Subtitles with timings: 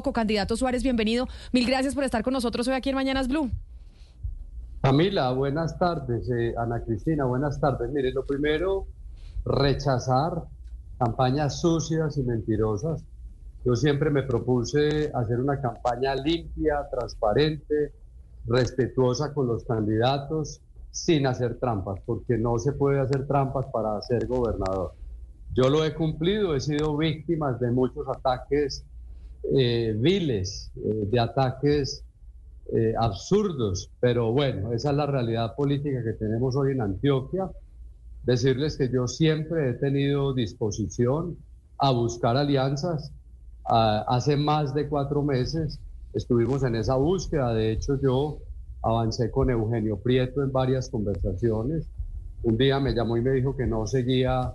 [0.00, 1.28] Candidato Suárez, bienvenido.
[1.52, 3.50] Mil gracias por estar con nosotros hoy aquí en Mañanas Blue.
[4.80, 6.30] Camila, buenas tardes.
[6.30, 7.92] Eh, Ana Cristina, buenas tardes.
[7.92, 8.86] Mire, lo primero,
[9.44, 10.44] rechazar
[10.98, 13.04] campañas sucias y mentirosas.
[13.66, 17.92] Yo siempre me propuse hacer una campaña limpia, transparente,
[18.46, 24.26] respetuosa con los candidatos, sin hacer trampas, porque no se puede hacer trampas para ser
[24.26, 24.94] gobernador.
[25.54, 28.86] Yo lo he cumplido, he sido víctima de muchos ataques
[29.50, 32.04] eh, viles, eh, de ataques
[32.72, 37.50] eh, absurdos, pero bueno, esa es la realidad política que tenemos hoy en Antioquia.
[38.22, 41.36] Decirles que yo siempre he tenido disposición
[41.78, 43.12] a buscar alianzas.
[43.64, 45.80] hace más de cuatro meses
[46.14, 48.38] estuvimos en esa búsqueda, de hecho yo
[48.82, 51.88] avancé con Eugenio Prieto en varias conversaciones.
[52.44, 54.52] Un día me llamó y me dijo que no seguía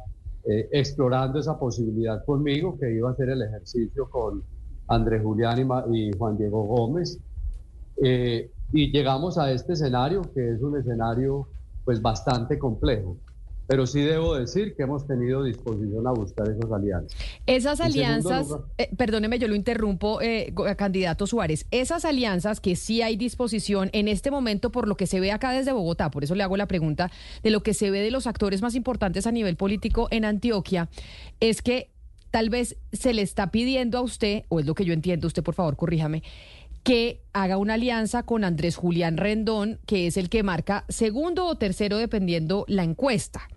[0.72, 4.44] explorando esa posibilidad conmigo, que iba a hacer el ejercicio con
[4.88, 7.20] Andrés Julián y, Juan Diego Gómez.
[8.04, 11.48] Eh, y llegamos a este escenario, que es un escenario
[11.86, 13.18] pues bastante complejo.
[13.68, 17.20] Pero sí debo decir que hemos tenido disposición a buscar esas alianzas.
[17.46, 23.18] Esas alianzas, eh, perdóneme, yo lo interrumpo, eh, candidato Suárez, esas alianzas que sí hay
[23.18, 26.44] disposición en este momento por lo que se ve acá desde Bogotá, por eso le
[26.44, 27.12] hago la pregunta
[27.44, 30.88] de lo que se ve de los actores más importantes a nivel político en Antioquia,
[31.42, 31.90] es que
[32.32, 35.44] tal vez se le está pidiendo a usted, o es lo que yo entiendo, usted
[35.44, 36.24] por favor corríjame,
[36.84, 41.56] que haga una alianza con Andrés Julián Rendón, que es el que marca segundo o
[41.56, 43.50] tercero dependiendo la encuesta.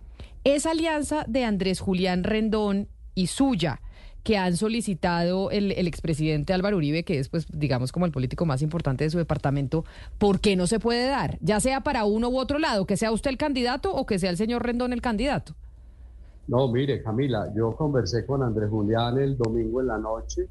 [0.43, 3.79] Esa alianza de Andrés Julián Rendón y suya,
[4.23, 8.61] que han solicitado el, expresidente Álvaro Uribe, que es, pues, digamos, como el político más
[8.61, 9.85] importante de su departamento,
[10.17, 11.37] ¿por qué no se puede dar?
[11.41, 14.29] Ya sea para uno u otro lado, que sea usted el candidato o que sea
[14.29, 15.55] el señor Rendón el candidato.
[16.51, 20.49] No, mire, Camila, yo conversé con Andrés Julián el domingo en la noche.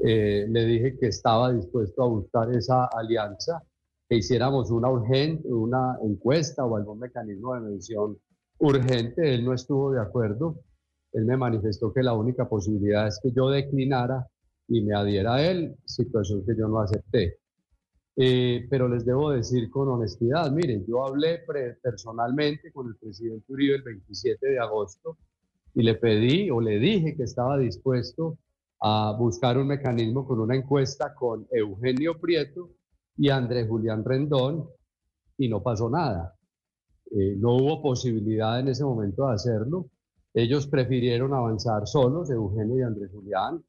[0.00, 3.60] Eh, le dije que estaba dispuesto a buscar esa alianza,
[4.08, 8.16] que hiciéramos una urgente, una encuesta o algún mecanismo de medición
[8.58, 9.34] urgente.
[9.34, 10.60] Él no estuvo de acuerdo.
[11.12, 14.28] Él me manifestó que la única posibilidad es que yo declinara
[14.68, 17.40] y me adhiera a él, situación que yo no acepté.
[18.14, 21.40] Eh, pero les debo decir con honestidad, miren, yo hablé
[21.82, 25.18] personalmente con el presidente Uribe el 27 de agosto
[25.76, 28.38] y le pedí o le dije que estaba dispuesto
[28.80, 32.70] a buscar un mecanismo con una encuesta con Eugenio Prieto
[33.18, 34.66] y Andrés Julián Rendón
[35.36, 36.34] y no pasó nada.
[37.10, 39.90] Eh, no hubo posibilidad en ese momento de hacerlo.
[40.32, 43.62] Ellos prefirieron avanzar solos, Eugenio y Andrés Julián.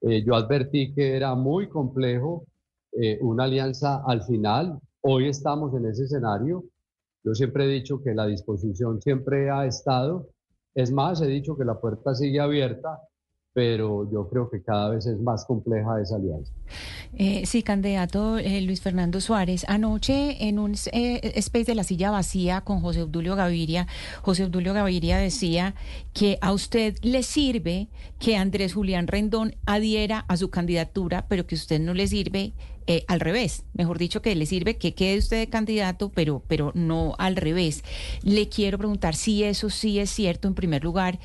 [0.00, 2.46] Eh, yo advertí que era muy complejo
[2.92, 4.78] eh, una alianza al final.
[5.00, 6.64] Hoy estamos en ese escenario.
[7.24, 10.28] Yo siempre he dicho que la disposición siempre ha estado.
[10.78, 13.00] Es más, he dicho que la puerta sigue abierta
[13.58, 16.52] pero yo creo que cada vez es más compleja esa alianza.
[17.14, 19.64] Eh, sí, candidato eh, Luis Fernando Suárez.
[19.66, 23.88] Anoche en un eh, space de la silla vacía con José Obdulio Gaviria,
[24.22, 25.74] José Obdulio Gaviria decía
[26.12, 27.88] que a usted le sirve
[28.20, 32.52] que Andrés Julián Rendón adhiera a su candidatura, pero que a usted no le sirve
[33.06, 33.64] al revés.
[33.74, 37.84] Mejor dicho, que le sirve que quede usted candidato, pero, pero no al revés.
[38.22, 41.18] Le quiero preguntar si eso sí es cierto en primer lugar.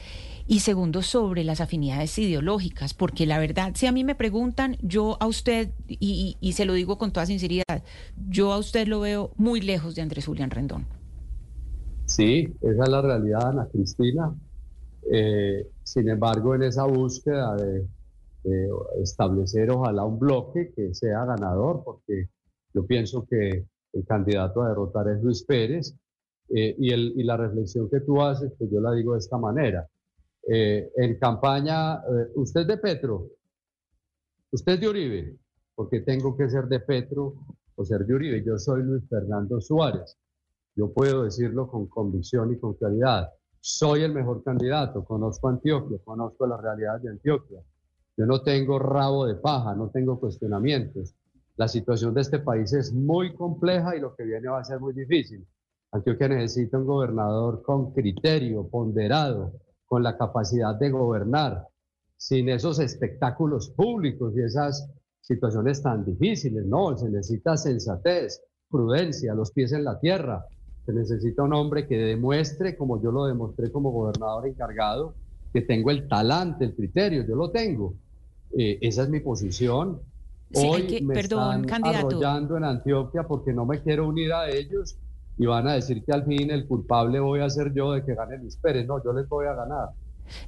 [0.46, 5.16] Y segundo, sobre las afinidades ideológicas, porque la verdad, si a mí me preguntan, yo
[5.22, 7.84] a usted, y, se lo digo con toda sinceridad,
[8.30, 10.86] yo a usted lo veo muy lejos de Andrés Julián Rendón.
[12.06, 14.34] Sí, esa es la realidad, Ana Cristina.
[15.10, 17.88] Eh, sin embargo, en esa búsqueda de,
[19.02, 22.30] establecer ojalá un bloque que sea ganador, porque
[22.74, 25.96] yo pienso que el candidato a derrotar es Luis Pérez,
[26.50, 29.38] eh, y, el, y la reflexión que tú haces, pues yo la digo de esta
[29.38, 29.88] manera.
[30.48, 33.30] Eh, en campaña, eh, usted de Petro,
[34.52, 35.38] usted de Uribe,
[35.74, 37.36] porque tengo que ser de Petro
[37.76, 38.44] o ser de Uribe.
[38.44, 40.18] Yo soy Luis Fernando Suárez.
[40.76, 43.30] Yo puedo decirlo con convicción y con claridad.
[43.60, 47.62] Soy el mejor candidato, conozco Antioquia, conozco la realidad de Antioquia.
[48.16, 51.16] Yo no tengo rabo de paja, no tengo cuestionamientos.
[51.56, 54.80] La situación de este país es muy compleja y lo que viene va a ser
[54.80, 55.48] muy difícil.
[55.92, 59.54] Antioquia necesita un gobernador con criterio, ponderado,
[59.86, 61.68] con la capacidad de gobernar,
[62.18, 64.90] sin esos espectáculos públicos y esas
[65.22, 66.66] situaciones tan difíciles.
[66.66, 70.46] No, se necesita sensatez, prudencia, los pies en la tierra.
[70.86, 75.16] Se necesita un hombre que demuestre, como yo lo demostré como gobernador encargado,
[75.54, 77.96] que tengo el talante, el criterio, yo lo tengo.
[78.58, 80.00] Eh, esa es mi posición.
[80.56, 84.96] Hoy me están arrollando en Antioquia porque no me quiero unir a ellos
[85.38, 88.14] y van a decir que al fin el culpable voy a ser yo de que
[88.14, 88.86] gane Luis Pérez.
[88.86, 89.90] No, yo les voy a ganar.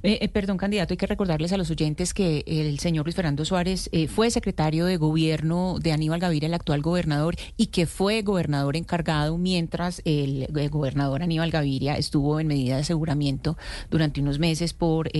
[0.02, 3.44] Eh, eh, perdón, candidato, hay que recordarles a los oyentes que el señor Luis Fernando
[3.44, 8.22] Suárez eh, fue secretario de gobierno de Aníbal Gaviria, el actual gobernador, y que fue
[8.22, 13.56] gobernador encargado mientras el, gobernador Aníbal Gaviria estuvo en medida de aseguramiento
[13.90, 15.10] durante unos meses por,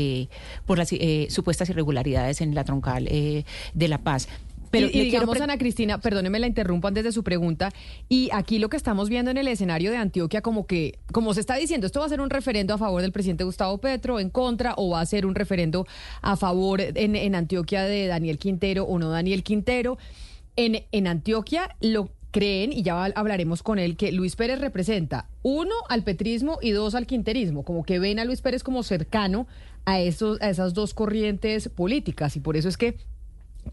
[0.65, 0.91] por las
[1.29, 4.29] supuestas irregularidades en la troncal de La Paz.
[4.71, 7.73] Pero y, digamos, Ana Cristina, perdóneme la interrumpo antes de su pregunta,
[8.09, 11.41] y aquí lo que estamos viendo en el escenario de Antioquia, como que, como se
[11.41, 14.31] está diciendo, esto va a ser un referendo a favor del presidente Gustavo Petro, en
[14.31, 15.87] contra, o va a ser un referendo
[16.23, 19.99] a favor en, en Antioquia de Daniel Quintero o no Daniel Quintero.
[20.57, 25.75] En, en Antioquia lo creen, y ya hablaremos con él, que Luis Pérez representa, uno,
[25.89, 29.47] al petrismo y dos, al quinterismo, como que ven a Luis Pérez como cercano
[29.85, 32.97] a, esos, a esas dos corrientes políticas, y por eso es que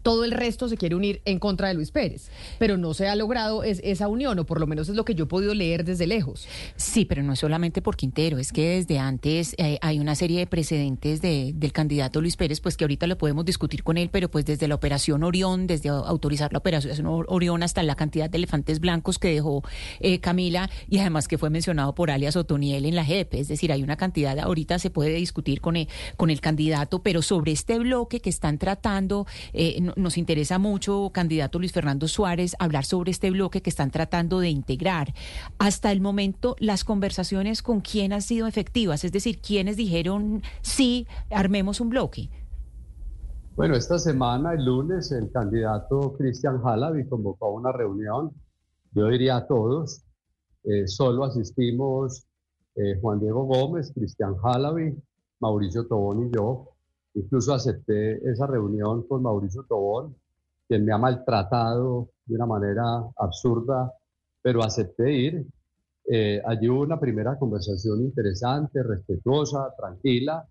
[0.02, 3.16] todo el resto se quiere unir en contra de Luis Pérez, pero no se ha
[3.16, 6.06] logrado esa unión, o por lo menos es lo que yo he podido leer desde
[6.06, 6.46] lejos.
[6.76, 10.38] Sí, pero no es solamente por Quintero, es que desde antes eh, hay una serie
[10.38, 14.30] de precedentes del candidato Luis Pérez, pues que ahorita lo podemos discutir con él, pero
[14.30, 18.80] pues desde la operación Orión, desde autorizar la operación Orión hasta la cantidad de elefantes
[18.80, 19.62] blancos que dejó
[20.00, 23.72] eh, Camila y además que fue mencionado por alias Otoniel en la JEP, es decir,
[23.72, 27.78] hay una cantidad, ahorita se puede discutir con el, con el candidato, pero sobre este
[27.78, 29.26] bloque que están tratando...
[29.52, 34.40] Eh, nos interesa mucho, candidato Luis Fernando Suárez, hablar sobre este bloque que están tratando
[34.40, 35.14] de integrar.
[35.58, 41.06] Hasta el momento, las conversaciones con quién han sido efectivas, es decir, quiénes dijeron sí,
[41.30, 42.30] armemos un bloque.
[43.56, 48.32] Bueno, esta semana, el lunes, el candidato Cristian Halabi convocó una reunión,
[48.92, 50.02] yo diría a todos,
[50.64, 52.26] eh, solo asistimos
[52.74, 54.96] eh, Juan Diego Gómez, Cristian Halabi,
[55.38, 56.73] Mauricio Tobón y yo,
[57.14, 60.16] Incluso acepté esa reunión con Mauricio Tobón,
[60.66, 62.84] quien me ha maltratado de una manera
[63.16, 63.92] absurda,
[64.42, 65.46] pero acepté ir.
[66.06, 70.46] Eh, allí hubo una primera conversación interesante, respetuosa, tranquila.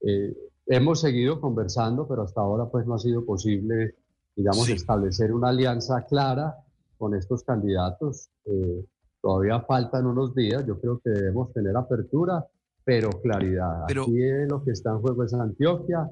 [0.00, 0.36] Eh,
[0.66, 3.94] hemos seguido conversando, pero hasta ahora pues no ha sido posible,
[4.34, 6.56] digamos, establecer una alianza clara
[6.98, 8.30] con estos candidatos.
[8.44, 8.84] Eh,
[9.22, 12.44] todavía faltan unos días, yo creo que debemos tener apertura
[12.90, 13.84] pero claridad.
[13.86, 16.10] Pero, Aquí lo que está en juego es Antioquia.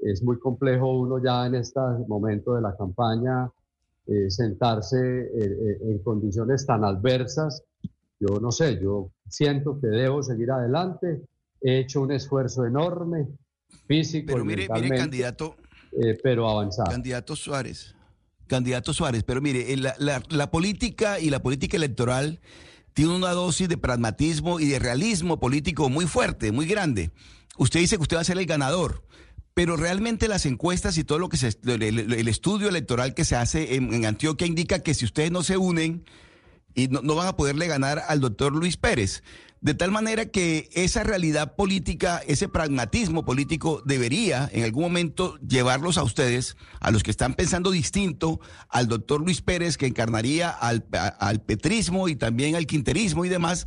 [0.00, 1.78] Es muy complejo uno ya en este
[2.08, 3.48] momento de la campaña
[4.04, 7.62] eh, sentarse eh, eh, en condiciones tan adversas.
[8.18, 11.22] Yo no sé, yo siento que debo seguir adelante.
[11.60, 13.28] He hecho un esfuerzo enorme,
[13.86, 14.32] físico.
[14.32, 15.54] Pero mire, mire, candidato.
[16.20, 16.90] pero avanzado.
[16.90, 17.94] Candidato Suárez.
[18.48, 19.94] Candidato Suárez, pero mire, la,
[20.30, 22.40] la política y la política electoral
[22.94, 27.10] tiene una dosis de pragmatismo y de realismo político muy fuerte, muy grande.
[27.56, 29.04] Usted dice que usted va a ser el ganador,
[29.54, 33.74] pero realmente las encuestas y todo lo que se, el, estudio electoral que se hace
[33.76, 36.04] en Antioquia indica que si ustedes no se unen,
[36.74, 39.22] y no, van a poderle ganar al doctor Luis Pérez.
[39.60, 45.98] De tal manera que esa realidad política, ese pragmatismo político debería en algún momento llevarlos
[45.98, 48.38] a ustedes, a los que están pensando distinto
[48.68, 53.66] al doctor Luis Pérez, que encarnaría al, al petrismo y también al quinterismo y demás,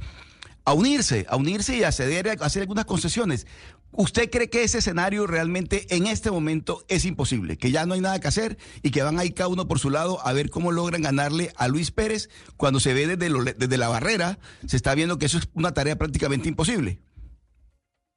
[0.64, 3.48] a unirse, a unirse y a ceder, a hacer algunas concesiones.
[3.94, 7.58] ¿Usted cree que ese escenario realmente en este momento es imposible?
[7.58, 9.80] Que ya no hay nada que hacer y que van a ir cada uno por
[9.80, 13.78] su lado a ver cómo logran ganarle a Luis Pérez cuando se ve desde, desde
[13.78, 17.02] la barrera, se está viendo que eso es una tarea prácticamente imposible.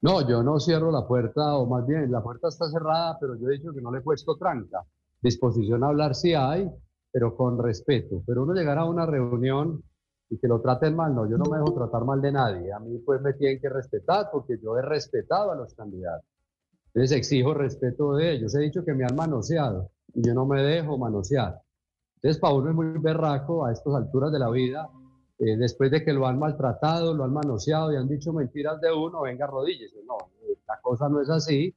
[0.01, 3.49] No, yo no cierro la puerta, o más bien, la puerta está cerrada, pero yo
[3.49, 4.85] he dicho que no le he puesto tranca.
[5.23, 6.71] Disposición a hablar sí hay,
[7.11, 8.23] pero con respeto.
[8.27, 9.83] Pero uno llegará a una reunión
[10.31, 12.73] y que lo traten mal, no, yo no me dejo tratar mal de nadie.
[12.73, 16.27] A mí pues me tienen que respetar porque yo he respetado a los candidatos.
[16.87, 18.55] Entonces exijo respeto de ellos.
[18.55, 21.61] He dicho que me han manoseado y yo no me dejo manosear.
[22.17, 24.89] Entonces para uno es muy berraco a estas alturas de la vida,
[25.39, 28.93] eh, después de que lo han maltratado, lo han manoseado y han dicho mentiras de
[28.93, 29.91] uno, venga rodillas.
[30.07, 30.17] No,
[30.67, 31.75] la cosa no es así.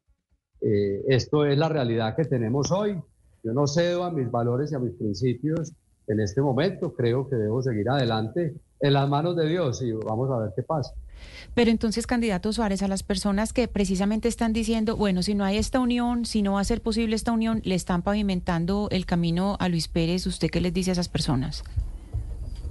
[0.61, 2.99] Eh, esto es la realidad que tenemos hoy.
[3.43, 5.73] Yo no cedo a mis valores y a mis principios
[6.07, 10.29] en este momento creo que debo seguir adelante en las manos de Dios y vamos
[10.31, 10.93] a ver qué pasa.
[11.53, 15.57] Pero entonces, candidato Suárez, a las personas que precisamente están diciendo, bueno, si no hay
[15.57, 19.57] esta unión, si no va a ser posible esta unión, le están pavimentando el camino
[19.59, 21.63] a Luis Pérez, ¿usted qué les dice a esas personas?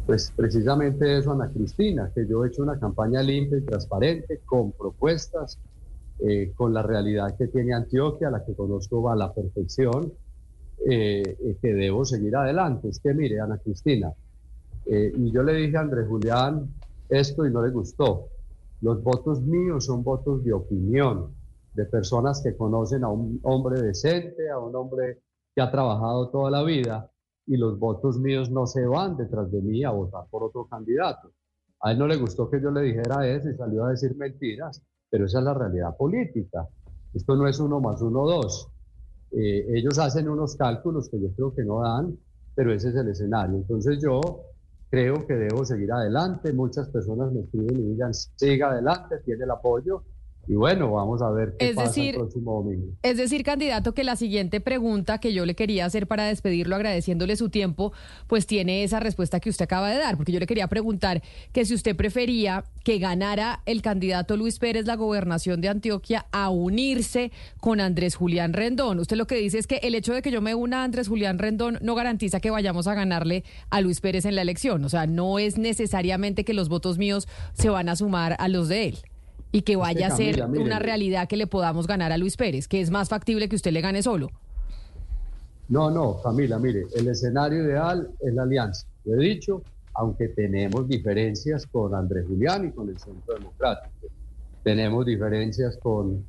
[0.06, 4.70] Pues precisamente eso, Ana Cristina, que yo he hecho una campaña limpia y transparente, con
[4.70, 5.58] propuestas,
[6.20, 10.12] eh, con la realidad que tiene Antioquia, la que conozco a la perfección,
[10.88, 12.88] eh, que debo seguir adelante.
[12.88, 14.12] Es que mire, Ana Cristina,
[14.86, 16.68] eh, y yo le dije a Andrés Julián
[17.08, 18.28] esto y no le gustó.
[18.80, 21.34] Los votos míos son votos de opinión,
[21.74, 25.22] de personas que conocen a un hombre decente, a un hombre
[25.54, 27.10] que ha trabajado toda la vida,
[27.46, 31.30] y los votos míos no se van detrás de mí a votar por otro candidato.
[31.80, 34.82] A él no le gustó que yo le dijera eso y salió a decir mentiras.
[35.08, 36.66] pero esa es la realidad política.
[37.14, 38.68] Esto no es uno más uno, dos.
[39.32, 42.16] Eh, ellos hacen unos cálculos que yo creo que no dan,
[42.54, 43.56] pero ese es el escenario.
[43.56, 44.20] Entonces yo
[44.90, 46.52] creo que debo seguir adelante.
[46.52, 50.04] Muchas personas me escriben y digan, siga adelante, tiene el apoyo.
[50.48, 52.86] Y bueno, vamos a ver qué pasa el próximo domingo.
[53.02, 57.36] Es decir, candidato, que la siguiente pregunta que yo le quería hacer para despedirlo, agradeciéndole
[57.36, 57.92] su tiempo,
[58.28, 61.22] pues tiene esa respuesta que usted acaba de dar, porque yo le quería preguntar
[61.52, 66.50] que si usted prefería que ganara el candidato Luis Pérez la gobernación de Antioquia a
[66.50, 69.00] unirse con Andrés Julián Rendón.
[69.00, 71.08] Usted lo que dice es que el hecho de que yo me una a Andrés
[71.08, 74.84] Julián Rendón no garantiza que vayamos a ganarle a Luis Pérez en la elección.
[74.84, 78.68] O sea, no es necesariamente que los votos míos se van a sumar a los
[78.68, 78.98] de él
[79.56, 82.82] y que vaya a ser una realidad que le podamos ganar a Luis Pérez, que
[82.82, 84.28] es más factible que usted le gane solo.
[85.70, 88.86] No, no, Camila, mire, el escenario ideal es la alianza.
[89.06, 89.62] Lo he dicho,
[89.94, 94.08] aunque tenemos diferencias con Andrés Julián y con el Centro Democrático.
[94.62, 96.22] Tenemos diferencias con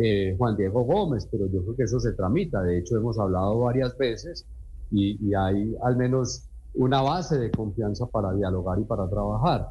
[0.00, 2.62] eh, Juan Diego Gómez, pero yo creo que eso se tramita.
[2.62, 4.46] De hecho, hemos hablado varias veces
[4.92, 6.44] y, y hay al menos
[6.74, 9.66] una base de confianza para dialogar y para trabajar.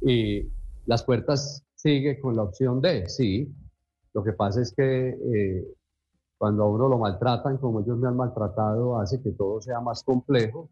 [0.00, 0.48] Y
[0.86, 3.50] las puertas sigue con la opción D, sí.
[4.12, 5.64] Lo que pasa es que eh,
[6.36, 10.02] cuando a uno lo maltratan como ellos me han maltratado, hace que todo sea más
[10.02, 10.70] complejo.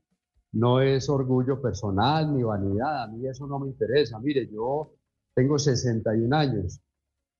[0.52, 4.18] No es orgullo personal ni vanidad, a mí eso no me interesa.
[4.18, 4.92] Mire, yo
[5.34, 6.80] tengo 61 años.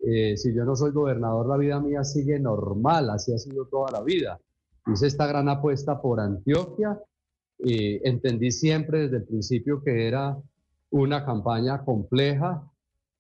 [0.01, 3.91] Eh, si yo no soy gobernador, la vida mía sigue normal, así ha sido toda
[3.91, 4.39] la vida.
[4.87, 6.99] Hice esta gran apuesta por Antioquia
[7.59, 10.39] y entendí siempre desde el principio que era
[10.91, 12.63] una campaña compleja,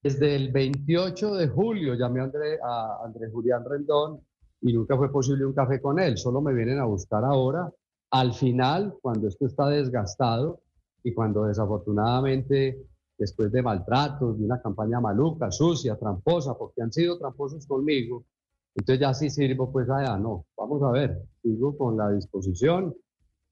[0.02, 2.58] desde el 28 de julio llamé a André,
[3.04, 4.20] Andrés Julián Rendón
[4.60, 6.16] y nunca fue posible un café con él.
[6.16, 7.70] Solo me vienen a buscar ahora.
[8.10, 10.60] Al final, cuando esto está desgastado
[11.02, 12.86] y cuando desafortunadamente,
[13.16, 18.24] después de maltratos, de una campaña maluca, sucia, tramposa, porque han sido tramposos conmigo,
[18.74, 22.94] entonces ya sí sirvo, pues allá, no, vamos a ver, sigo con la disposición.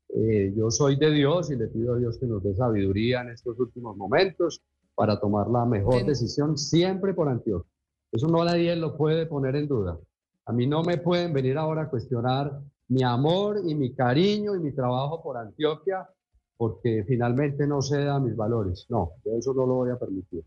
[0.09, 3.31] Eh, yo soy de Dios y le pido a Dios que nos dé sabiduría en
[3.31, 4.63] estos últimos momentos
[4.97, 7.71] para tomar la mejor decisión siempre por Antioquia.
[8.11, 9.99] Eso no nadie lo puede poner en duda.
[10.47, 14.61] A mí no me pueden venir ahora a cuestionar mi amor y mi cariño y
[14.61, 16.09] mi trabajo por Antioquia
[16.57, 18.87] porque finalmente no ceda mis valores.
[18.89, 20.45] No, eso no lo voy a permitir.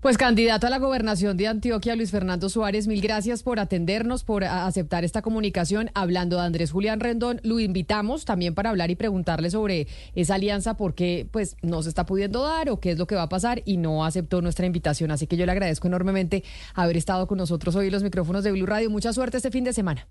[0.00, 4.44] Pues candidato a la gobernación de Antioquia, Luis Fernando Suárez, mil gracias por atendernos, por
[4.44, 5.90] aceptar esta comunicación.
[5.92, 10.78] Hablando de Andrés Julián Rendón, lo invitamos también para hablar y preguntarle sobre esa alianza,
[10.78, 13.28] por qué pues, no se está pudiendo dar o qué es lo que va a
[13.28, 15.10] pasar y no aceptó nuestra invitación.
[15.10, 18.52] Así que yo le agradezco enormemente haber estado con nosotros hoy en los micrófonos de
[18.52, 18.88] Blue Radio.
[18.88, 20.06] Mucha suerte este fin de semana.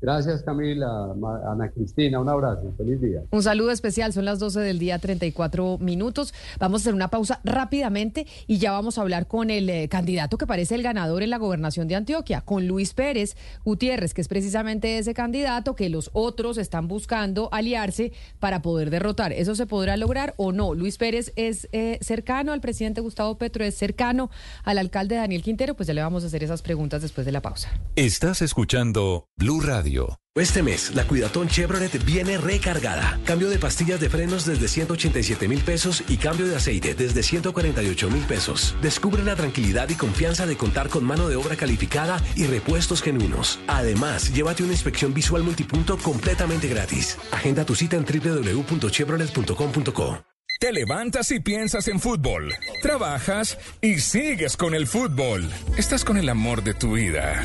[0.00, 1.14] Gracias Camila,
[1.50, 3.22] Ana Cristina, un abrazo, feliz día.
[3.30, 6.34] Un saludo especial, son las 12 del día 34 minutos.
[6.58, 10.36] Vamos a hacer una pausa rápidamente y ya vamos a hablar con el eh, candidato
[10.36, 14.28] que parece el ganador en la gobernación de Antioquia, con Luis Pérez Gutiérrez, que es
[14.28, 19.32] precisamente ese candidato que los otros están buscando aliarse para poder derrotar.
[19.32, 20.74] ¿Eso se podrá lograr o no?
[20.74, 24.30] Luis Pérez es eh, cercano al presidente Gustavo Petro, es cercano
[24.64, 27.40] al alcalde Daniel Quintero, pues ya le vamos a hacer esas preguntas después de la
[27.40, 27.70] pausa.
[27.96, 29.83] Estás escuchando Blue Radio.
[30.36, 33.20] Este mes, la Cuidatón Chevrolet viene recargada.
[33.24, 38.10] Cambio de pastillas de frenos desde 187 mil pesos y cambio de aceite desde 148
[38.10, 38.74] mil pesos.
[38.82, 43.60] Descubre la tranquilidad y confianza de contar con mano de obra calificada y repuestos genuinos.
[43.68, 47.16] Además, llévate una inspección visual multipunto completamente gratis.
[47.30, 50.33] Agenda tu cita en www.chevrolet.com.co.
[50.60, 52.54] Te levantas y piensas en fútbol.
[52.80, 55.50] Trabajas y sigues con el fútbol.
[55.76, 57.42] Estás con el amor de tu vida.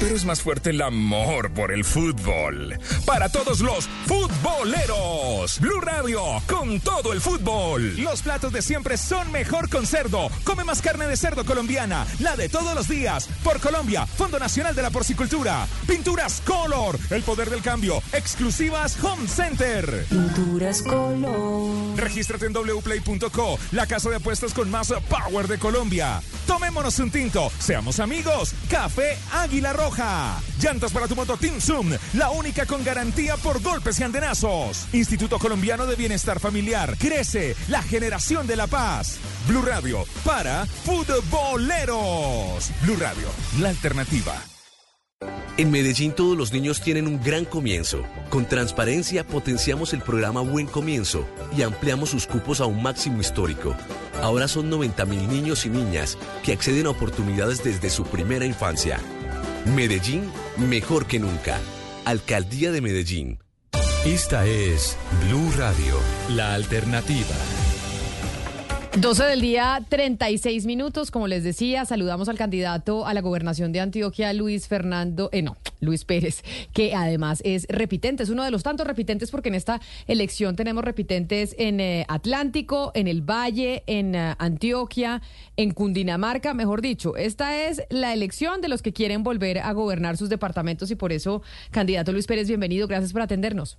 [0.00, 2.76] Pero es más fuerte el amor por el fútbol.
[3.06, 5.60] Para todos los futboleros.
[5.60, 7.96] Blue Radio con todo el fútbol.
[7.98, 10.28] Los platos de siempre son mejor con cerdo.
[10.42, 12.04] Come más carne de cerdo colombiana.
[12.18, 13.28] La de todos los días.
[13.44, 14.04] Por Colombia.
[14.06, 15.68] Fondo Nacional de la Porcicultura.
[15.86, 16.98] Pinturas Color.
[17.10, 18.02] El poder del cambio.
[18.12, 20.04] Exclusivas Home Center.
[20.10, 21.96] Pinturas Color.
[21.96, 23.58] Regístrate en wplay.co.
[23.72, 26.22] La casa de apuestas con más power de Colombia.
[26.46, 27.50] Tomémonos un tinto.
[27.58, 28.54] Seamos amigos.
[28.68, 30.40] Café Águila Roja.
[30.60, 34.86] Llantas para tu moto Team Zoom, la única con garantía por golpes y andenazos.
[34.92, 36.96] Instituto Colombiano de Bienestar Familiar.
[36.98, 39.18] Crece la generación de la paz.
[39.46, 42.70] Blue Radio para futboleros.
[42.82, 44.51] Blue Radio, la alternativa.
[45.56, 48.02] En Medellín todos los niños tienen un gran comienzo.
[48.30, 51.26] Con transparencia potenciamos el programa Buen Comienzo
[51.56, 53.74] y ampliamos sus cupos a un máximo histórico.
[54.22, 58.98] Ahora son 90 mil niños y niñas que acceden a oportunidades desde su primera infancia.
[59.74, 61.58] Medellín, mejor que nunca.
[62.04, 63.38] Alcaldía de Medellín.
[64.04, 65.96] Esta es Blue Radio,
[66.30, 67.36] la alternativa.
[69.00, 71.10] 12 del día, 36 minutos.
[71.10, 75.56] Como les decía, saludamos al candidato a la gobernación de Antioquia, Luis Fernando, eh, no,
[75.80, 76.44] Luis Pérez,
[76.74, 80.84] que además es repitente, es uno de los tantos repitentes porque en esta elección tenemos
[80.84, 85.22] repitentes en eh, Atlántico, en el Valle, en eh, Antioquia,
[85.56, 87.16] en Cundinamarca, mejor dicho.
[87.16, 91.12] Esta es la elección de los que quieren volver a gobernar sus departamentos y por
[91.12, 92.86] eso, candidato Luis Pérez, bienvenido.
[92.86, 93.78] Gracias por atendernos.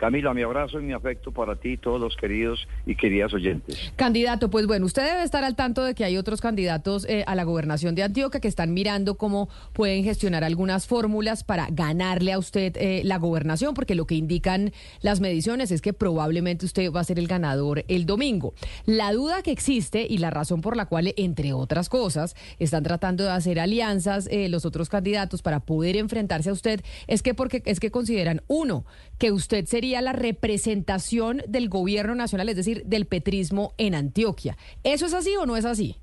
[0.00, 3.92] Camila, mi abrazo y mi afecto para ti y todos los queridos y queridas oyentes.
[3.96, 7.34] Candidato, pues bueno, usted debe estar al tanto de que hay otros candidatos eh, a
[7.34, 12.38] la gobernación de Antioquia que están mirando cómo pueden gestionar algunas fórmulas para ganarle a
[12.38, 17.00] usted eh, la gobernación, porque lo que indican las mediciones es que probablemente usted va
[17.00, 18.54] a ser el ganador el domingo.
[18.86, 23.24] La duda que existe y la razón por la cual, entre otras cosas, están tratando
[23.24, 27.62] de hacer alianzas eh, los otros candidatos para poder enfrentarse a usted es que porque
[27.66, 28.86] es que consideran uno
[29.20, 34.56] que usted sería la representación del gobierno nacional, es decir, del petrismo en Antioquia.
[34.82, 35.96] ¿Eso es así o no es así?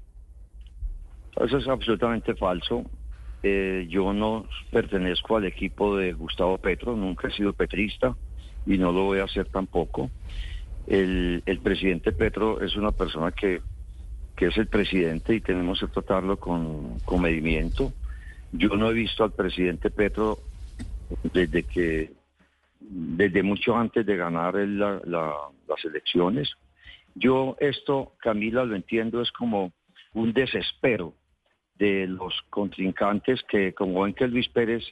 [1.35, 2.85] Eso es absolutamente falso.
[3.41, 8.15] Eh, yo no pertenezco al equipo de Gustavo Petro, nunca he sido petrista
[8.67, 10.11] y no lo voy a hacer tampoco.
[10.85, 13.61] El, presidente Petro es una persona que,
[14.35, 17.91] que, es el presidente y tenemos que tratarlo con, con medimiento.
[18.51, 20.37] Yo no he visto al presidente Petro
[21.33, 22.16] desde que
[22.79, 26.51] desde mucho antes de ganar las elecciones.
[27.15, 29.71] Yo esto, Camila, lo entiendo, es como
[30.13, 31.13] un desespero
[31.75, 34.83] de los contrincantes que, como ven que Luis Pérez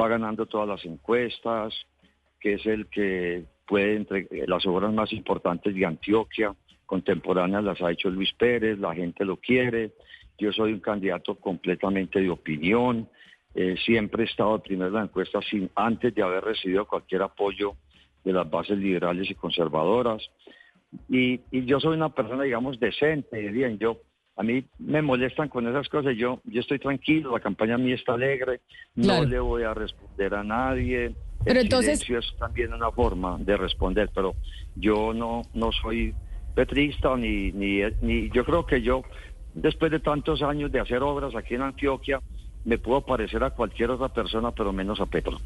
[0.00, 1.74] va ganando todas las encuestas,
[2.40, 6.54] que es el que puede entre las obras más importantes de Antioquia,
[6.86, 9.92] contemporáneas las ha hecho Luis Pérez, la gente lo quiere,
[10.38, 13.08] yo soy un candidato completamente de opinión,
[13.54, 17.74] eh, siempre he estado primero en la encuesta sin, antes de haber recibido cualquier apoyo
[18.24, 20.22] de las bases liberales y conservadoras.
[21.08, 23.98] Y, yo soy una persona, digamos, decente, bien, yo,
[24.36, 28.14] a mí me molestan con esas cosas, yo, yo estoy tranquilo, la campaña mí está
[28.14, 28.60] alegre,
[28.94, 31.14] no le voy a responder a nadie.
[31.44, 32.08] Pero El entonces...
[32.08, 34.34] es también una forma de responder, pero
[34.76, 36.14] yo no, no soy
[36.54, 39.02] petrista ni, ni, ni yo creo que yo,
[39.54, 42.20] después de tantos años de hacer obras aquí en Antioquia,
[42.64, 45.40] me puedo parecer a cualquier otra persona, pero menos a Petro.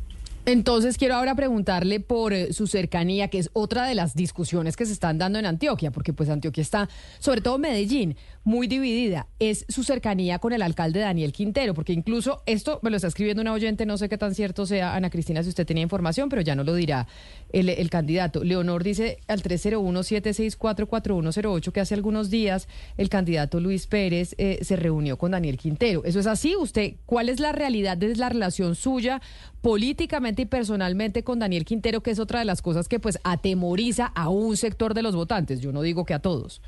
[0.46, 4.86] Entonces quiero ahora preguntarle por eh, su cercanía, que es otra de las discusiones que
[4.86, 9.26] se están dando en Antioquia, porque pues Antioquia está, sobre todo Medellín, muy dividida.
[9.40, 13.42] Es su cercanía con el alcalde Daniel Quintero, porque incluso esto me lo está escribiendo
[13.42, 16.42] una oyente, no sé qué tan cierto sea, Ana Cristina, si usted tenía información, pero
[16.42, 17.08] ya no lo dirá
[17.50, 18.44] el, candidato.
[18.44, 25.18] Leonor dice al 301-764-4108 que hace algunos días el candidato Luis Pérez eh, se reunió
[25.18, 26.04] con Daniel Quintero.
[26.04, 26.54] ¿Eso es así?
[26.54, 29.20] ¿Usted cuál es la realidad de la relación suya
[29.66, 34.12] políticamente y personalmente con Daniel Quintero, que es otra de las cosas que pues atemoriza
[34.14, 35.60] a un sector de los votantes?
[35.60, 36.62] Yo no digo que a todos.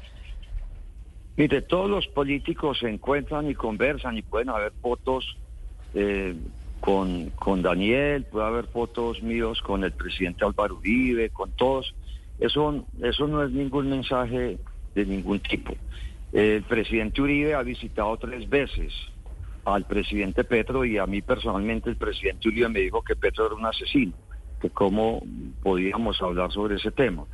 [1.36, 5.36] Mire, todos los políticos se encuentran y conversan y pueden haber fotos
[5.94, 6.34] eh,
[6.80, 11.94] con, con Daniel, puede haber fotos míos con el presidente Álvaro Uribe, con todos.
[12.40, 14.58] Eso, eso no es ningún mensaje
[14.96, 15.72] de ningún tipo.
[16.32, 18.92] El presidente Uribe ha visitado tres veces
[19.74, 23.54] al presidente Petro y a mí personalmente el presidente Uribe me dijo que Petro era
[23.54, 24.12] un asesino,
[24.60, 25.22] que cómo
[25.62, 27.24] podíamos hablar sobre ese tema.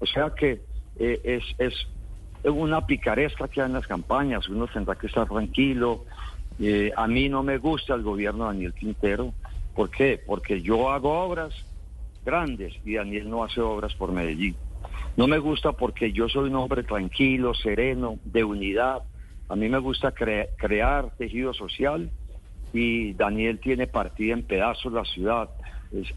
[0.00, 0.62] O sea que
[0.98, 1.86] eh, es, es
[2.44, 6.04] una picaresca que hay en las campañas, uno tendrá que estar tranquilo.
[6.60, 9.32] Eh, a mí no me gusta el gobierno de Daniel Quintero.
[9.74, 10.20] ¿Por qué?
[10.24, 11.52] Porque yo hago obras
[12.24, 14.56] grandes y Daniel no hace obras por Medellín.
[15.16, 19.02] No me gusta porque yo soy un hombre tranquilo, sereno, de unidad.
[19.48, 22.10] A mí me gusta crear tejido social
[22.72, 25.50] y Daniel tiene partida en pedazos la ciudad.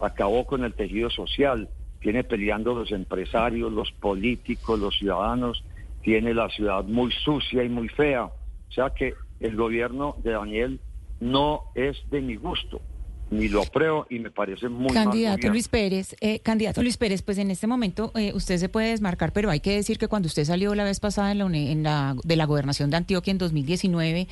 [0.01, 5.63] acabó con el tejido social, tiene peleando los empresarios, los políticos, los ciudadanos
[6.01, 8.25] tiene la ciudad muy sucia y muy fea.
[8.25, 10.79] O sea que el gobierno de Daniel
[11.19, 12.81] no es de mi gusto
[13.29, 17.37] ni lo apruebo y me parece muy candidato Luis Pérez eh, candidato Luis Pérez pues
[17.37, 20.45] en este momento eh, usted se puede desmarcar pero hay que decir que cuando usted
[20.45, 24.27] salió la vez pasada en la, en la, de la gobernación de Antioquia en 2019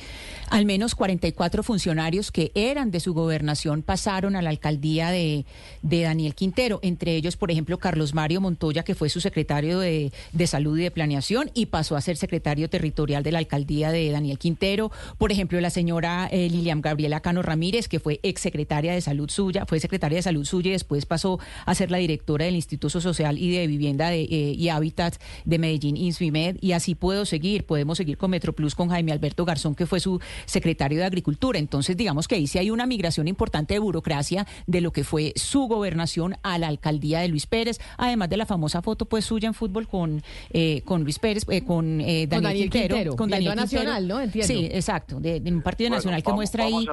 [0.50, 5.44] al menos 44 funcionarios que eran de su gobernación pasaron a la alcaldía de,
[5.82, 10.12] de Daniel Quintero entre ellos por ejemplo Carlos Mario Montoya que fue su secretario de,
[10.32, 14.10] de salud y de planeación y pasó a ser secretario territorial de la alcaldía de
[14.10, 14.90] Daniel Quintero.
[15.18, 19.30] Por ejemplo la señora eh, Lilian Gabriela Cano Ramírez que fue exsecretaria secretaria de salud
[19.30, 23.00] suya, fue secretaria de salud suya y después pasó a ser la directora del Instituto
[23.00, 27.64] Social y de Vivienda de, eh, y Hábitat de Medellín, Insvimed, y así puedo seguir.
[27.64, 31.58] Podemos seguir con Metroplus con Jaime Alberto Garzón, que fue su secretario de Agricultura.
[31.58, 35.32] Entonces, digamos que ahí sí hay una migración importante de burocracia de lo que fue
[35.36, 39.48] su gobernación a la alcaldía de Luis Pérez, además de la famosa foto pues suya
[39.48, 44.20] en fútbol con, eh, con Luis Pérez, eh, con, Daniel Quintero, con Daniel Nacional, ¿no?
[44.20, 44.46] Entiendo.
[44.46, 46.86] Sí, exacto, de, un partido nacional que muestra ahí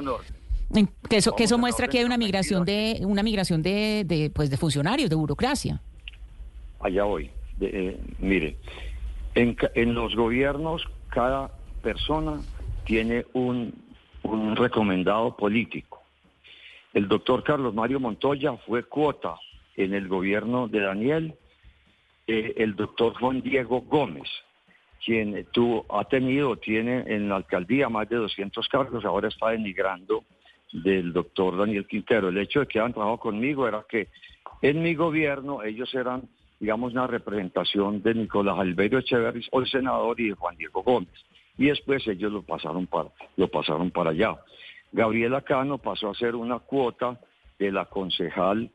[1.09, 4.49] que eso, que eso muestra que hay una migración de una migración de, de, pues
[4.49, 5.81] de funcionarios, de burocracia.
[6.79, 7.29] Allá hoy,
[7.61, 8.57] eh, mire,
[9.35, 12.41] en, en, los gobiernos cada persona
[12.85, 13.73] tiene un,
[14.23, 16.01] un recomendado político.
[16.93, 19.35] El doctor Carlos Mario Montoya fue cuota
[19.75, 21.35] en el gobierno de Daniel,
[22.27, 24.29] eh, el doctor Juan Diego Gómez
[25.05, 30.23] quien tuvo, ha tenido, tiene en la alcaldía más de 200 cargos, ahora está denigrando
[30.73, 32.29] del doctor Daniel Quintero.
[32.29, 34.09] El hecho de que han trabajado conmigo era que
[34.61, 36.23] en mi gobierno ellos eran,
[36.59, 41.25] digamos, una representación de Nicolás Alberio Echeverri, el senador, y de Juan Diego Gómez.
[41.57, 44.35] Y después ellos lo pasaron para, lo pasaron para allá.
[44.91, 47.19] Gabriela Cano pasó a ser una cuota
[47.59, 48.71] de la concejal,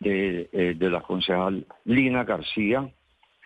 [0.00, 2.90] de, eh, de la concejal Lina García,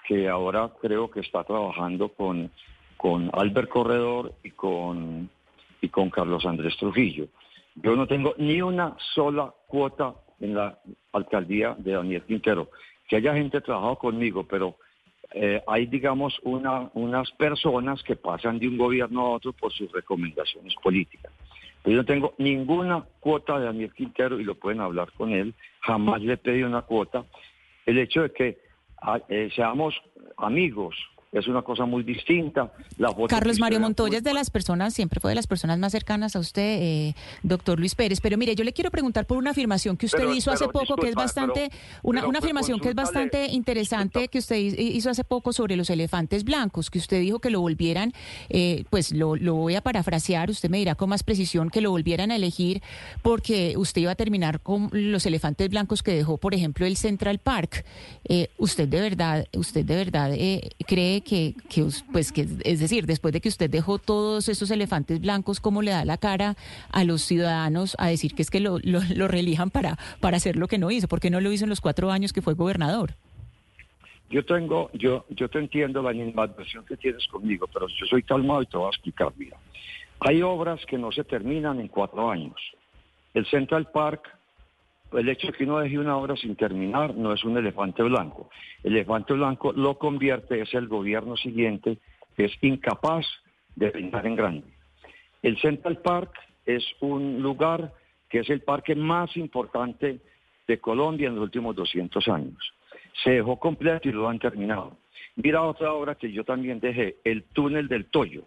[0.06, 2.50] que ahora creo que está trabajando con,
[2.96, 5.30] con Albert Corredor y con,
[5.80, 7.28] y con Carlos Andrés Trujillo.
[7.76, 10.78] Yo no tengo ni una sola cuota en la
[11.12, 12.70] alcaldía de Daniel Quintero.
[13.08, 14.76] Que haya gente trabajado conmigo, pero
[15.32, 19.90] eh, hay, digamos, una, unas personas que pasan de un gobierno a otro por sus
[19.92, 21.32] recomendaciones políticas.
[21.84, 25.54] Yo no tengo ninguna cuota de Daniel Quintero y lo pueden hablar con él.
[25.80, 27.24] Jamás le pedido una cuota.
[27.86, 28.58] El hecho de que
[29.28, 29.94] eh, seamos
[30.36, 30.94] amigos,
[31.32, 32.72] es una cosa muy distinta.
[33.28, 36.40] Carlos Mario Montoya es de las personas, siempre fue de las personas más cercanas a
[36.40, 37.14] usted, eh,
[37.44, 38.20] doctor Luis Pérez.
[38.20, 41.08] Pero mire, yo le quiero preguntar por una afirmación que usted hizo hace poco, que
[41.08, 41.70] es bastante,
[42.02, 46.42] una, una afirmación que es bastante interesante que usted hizo hace poco sobre los elefantes
[46.42, 48.12] blancos, que usted dijo que lo volvieran,
[48.48, 51.92] eh, pues lo, lo voy a parafrasear, usted me dirá con más precisión, que lo
[51.92, 52.82] volvieran a elegir
[53.22, 57.38] porque usted iba a terminar con los elefantes blancos que dejó, por ejemplo, el Central
[57.38, 57.84] Park.
[58.24, 60.30] Eh, usted de verdad, usted de verdad
[60.86, 61.54] cree que,
[62.12, 65.90] pues, que, es decir, después de que usted dejó todos esos elefantes blancos, ¿cómo le
[65.90, 66.56] da la cara
[66.90, 70.68] a los ciudadanos a decir que es que lo, lo, relijan para, para hacer lo
[70.68, 71.08] que no hizo?
[71.08, 73.14] ¿Por qué no lo hizo en los cuatro años que fue gobernador?
[74.30, 78.62] Yo tengo, yo, yo te entiendo la animadversión que tienes conmigo, pero yo soy calmado
[78.62, 79.56] y te voy a explicar, mira.
[80.20, 82.54] Hay obras que no se terminan en cuatro años.
[83.34, 84.28] El Central Park
[85.12, 88.50] el hecho de que uno deje una obra sin terminar no es un elefante blanco.
[88.82, 91.98] El elefante blanco lo convierte, es el gobierno siguiente
[92.36, 93.26] que es incapaz
[93.74, 94.66] de pensar en grande.
[95.42, 96.32] El Central Park
[96.64, 97.92] es un lugar
[98.28, 100.20] que es el parque más importante
[100.68, 102.72] de Colombia en los últimos 200 años.
[103.24, 104.98] Se dejó completo y lo han terminado.
[105.36, 108.44] Mira otra obra que yo también dejé, el túnel del Toyo.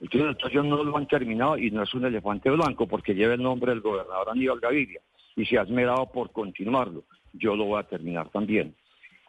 [0.00, 3.14] El túnel del Toyo no lo han terminado y no es un elefante blanco porque
[3.14, 5.00] lleva el nombre del gobernador Aníbal Gaviria
[5.36, 7.04] y se ha esmerado por continuarlo.
[7.32, 8.74] Yo lo voy a terminar también.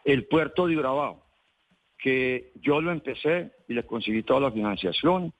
[0.04, 1.16] El puerto de Urabá,
[1.98, 5.32] que yo lo empecé y le conseguí toda la financiación,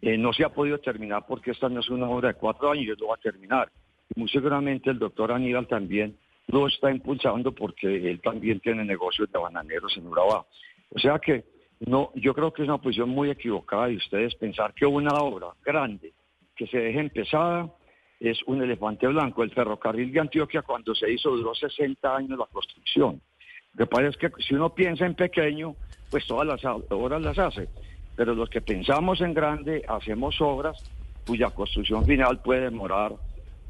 [0.00, 2.86] eh, no se ha podido terminar porque esta no es una obra de cuatro años,
[2.86, 3.70] yo lo voy a terminar.
[4.14, 6.16] Y muy seguramente el doctor Aníbal también
[6.48, 10.46] lo está impulsando porque él también tiene negocios de bananeros en Urabá.
[10.90, 11.44] O sea que
[11.80, 15.48] no, yo creo que es una posición muy equivocada de ustedes pensar que una obra
[15.64, 16.12] grande
[16.54, 17.72] que se deje empezada
[18.30, 19.42] es un elefante blanco.
[19.42, 23.20] El ferrocarril de Antioquia cuando se hizo duró 60 años la construcción.
[23.74, 25.74] Lo que pasa es que si uno piensa en pequeño,
[26.10, 27.68] pues todas las obras las hace.
[28.16, 30.76] Pero los que pensamos en grande, hacemos obras
[31.26, 33.12] cuya construcción final puede demorar,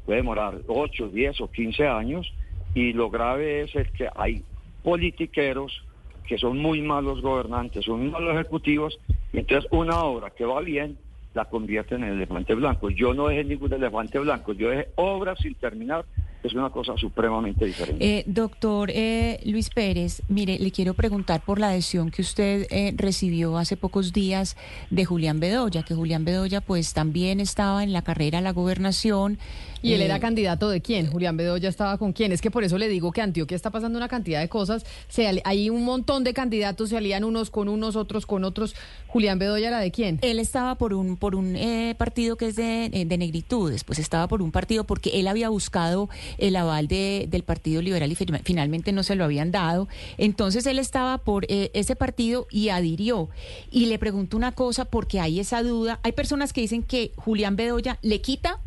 [0.05, 2.31] puede demorar 8, 10 o 15 años.
[2.73, 4.43] Y lo grave es el que hay
[4.83, 5.83] politiqueros
[6.27, 8.99] que son muy malos gobernantes, son malos ejecutivos,
[9.31, 10.97] y entonces una obra que va bien
[11.35, 12.89] la convierten en elefante blanco.
[12.89, 16.05] Yo no dejé ningún elefante blanco, yo dejé obras sin terminar,
[16.47, 18.05] es una cosa supremamente diferente.
[18.05, 22.93] Eh, doctor eh, Luis Pérez, mire, le quiero preguntar por la adhesión que usted eh,
[22.95, 24.55] recibió hace pocos días
[24.89, 29.39] de Julián Bedoya, que Julián Bedoya pues también estaba en la carrera a la gobernación.
[29.81, 31.11] ¿Y él era candidato de quién?
[31.11, 32.31] Julián Bedoya estaba con quién.
[32.31, 34.83] Es que por eso le digo que Antioquia está pasando una cantidad de cosas.
[35.09, 38.75] Se, hay un montón de candidatos, se alían unos con unos, otros con otros.
[39.05, 40.17] ¿Julián Bedoya era de quién?
[40.23, 41.55] Él estaba por un, por un
[41.99, 46.09] partido que es de, de negritudes, pues estaba por un partido porque él había buscado
[46.37, 49.87] el aval de, del Partido Liberal y finalmente no se lo habían dado.
[50.17, 53.29] Entonces él estaba por eh, ese partido y adhirió.
[53.71, 55.99] Y le pregunto una cosa porque hay esa duda.
[56.03, 58.59] Hay personas que dicen que Julián Bedoya le quita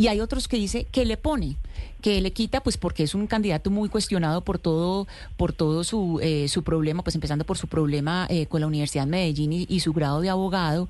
[0.00, 1.56] y hay otros que dice que le pone,
[2.00, 5.06] que le quita, pues porque es un candidato muy cuestionado por todo,
[5.36, 9.04] por todo su, eh, su problema, pues empezando por su problema eh, con la Universidad
[9.04, 10.88] de Medellín y, su grado de abogado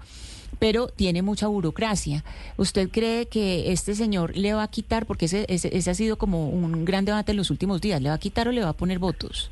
[0.60, 2.22] pero tiene mucha burocracia.
[2.56, 6.48] ¿Usted cree que este señor le va a quitar, porque ese, ese, ha sido como
[6.50, 8.76] un gran debate en los últimos días, ¿le va a quitar o le va a
[8.76, 9.50] poner votos?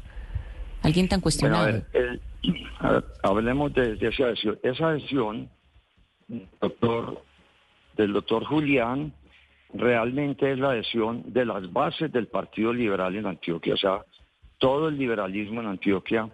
[0.82, 1.82] Alguien tan cuestionado.
[3.22, 4.58] hablemos de, esa adhesión.
[4.62, 5.48] Esa adhesión,
[6.60, 7.22] doctor,
[7.96, 9.12] del doctor Julián,
[9.74, 13.74] realmente es la adhesión de las bases del Partido Liberal en Antioquia.
[13.74, 14.04] O sea,
[14.58, 16.28] todo el liberalismo en Antioquia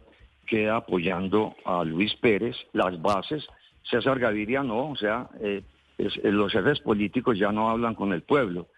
[0.46, 3.44] queda apoyando a Luis Pérez, las bases.
[3.84, 5.62] César Gaviria no, o sea, eh,
[5.98, 8.68] eh, los jefes políticos ya no hablan con el pueblo.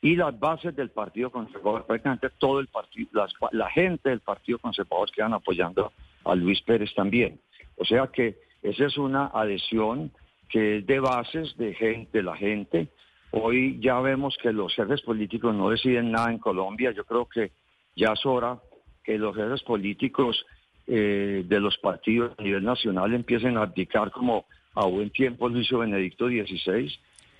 [0.00, 5.10] Y las bases del Partido Conservador, prácticamente todo el partido, la gente del Partido Conservador
[5.10, 5.92] quedan apoyando
[6.24, 7.40] a Luis Pérez también.
[7.76, 10.12] O sea que esa es una adhesión
[10.48, 12.88] que es de bases de, gente, de la gente,
[13.30, 16.92] Hoy ya vemos que los jefes políticos no deciden nada en Colombia.
[16.92, 17.52] Yo creo que
[17.94, 18.58] ya es hora
[19.04, 20.46] que los jefes políticos
[20.88, 25.60] eh, de los partidos a nivel nacional empiecen a abdicar como a buen tiempo lo
[25.60, 26.90] hizo Benedicto XVI.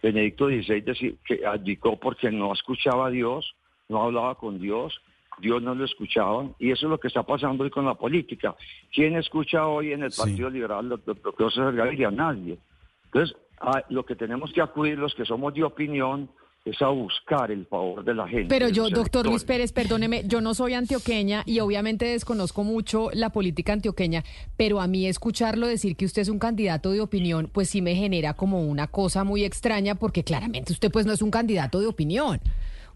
[0.02, 3.54] Benedicto XVI que abdicó porque no escuchaba a Dios,
[3.88, 5.00] no hablaba con Dios,
[5.40, 8.54] Dios no lo escuchaba, y eso es lo que está pasando hoy con la política.
[8.92, 12.10] ¿Quién escucha hoy en el Partido Liberal, doctor José Gaviria?
[12.10, 12.58] Nadie.
[13.06, 16.30] Entonces, Ah, lo que tenemos que acudir los que somos de opinión
[16.70, 18.48] es a buscar el favor de la gente.
[18.48, 23.30] Pero yo, doctor Luis Pérez, perdóneme, yo no soy antioqueña y obviamente desconozco mucho la
[23.30, 24.24] política antioqueña,
[24.56, 27.94] pero a mí escucharlo decir que usted es un candidato de opinión, pues sí me
[27.94, 31.86] genera como una cosa muy extraña, porque claramente usted pues no es un candidato de
[31.86, 32.40] opinión.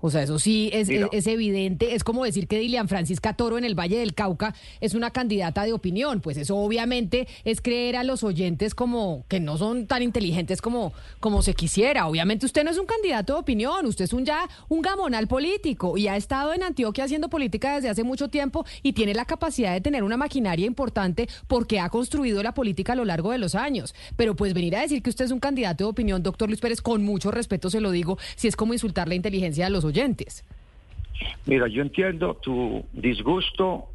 [0.04, 1.94] O sea, eso sí es, es, evidente.
[1.94, 5.62] Es como decir que Dilian Francisca Toro en el Valle del Cauca es una candidata
[5.62, 6.20] de opinión.
[6.20, 10.92] Pues eso obviamente es creer a los oyentes como que no son tan inteligentes como,
[11.20, 12.08] como se quisiera.
[12.08, 15.96] Obviamente usted no es un candidato de opinión, usted es un ya un gamonal político
[15.96, 19.72] y ha estado en Antioquia haciendo política desde hace mucho tiempo y tiene la capacidad
[19.72, 23.54] de tener una maquinaria importante porque ha construido la política a lo largo de los
[23.54, 23.94] años.
[24.16, 26.80] Pero pues venir a decir que usted es un candidato de opinión, doctor Luis Pérez,
[26.80, 29.91] con mucho respeto se lo digo, si es como insultar la inteligencia de los oyentes
[29.92, 30.44] oyentes.
[31.46, 33.88] Mira, yo entiendo tu disgusto